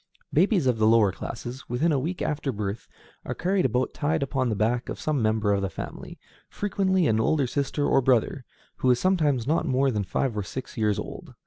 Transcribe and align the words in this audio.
Babies 0.33 0.65
of 0.65 0.79
the 0.79 0.87
lower 0.87 1.11
classes, 1.11 1.69
within 1.69 1.91
a 1.91 1.95
few 1.95 1.99
weeks 1.99 2.23
after 2.23 2.51
birth, 2.51 2.87
are 3.23 3.35
carried 3.35 3.65
about 3.65 3.93
tied 3.93 4.23
upon 4.23 4.49
the 4.49 4.55
back 4.55 4.89
of 4.89 4.99
some 4.99 5.21
member 5.21 5.53
of 5.53 5.61
the 5.61 5.69
family, 5.69 6.17
frequently 6.49 7.05
an 7.05 7.19
older 7.19 7.45
sister 7.45 7.85
or 7.85 8.01
brother, 8.01 8.43
who 8.77 8.89
is 8.89 8.99
sometimes 8.99 9.45
not 9.45 9.67
more 9.67 9.91
than 9.91 10.03
five 10.03 10.35
or 10.35 10.41
six 10.41 10.75
years 10.75 10.97
old. 10.97 11.35